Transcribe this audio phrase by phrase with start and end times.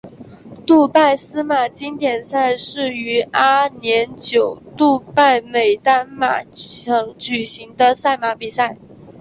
[0.65, 8.79] 杜拜司马经典赛是于阿联酋杜拜美丹马场举行的赛马比赛。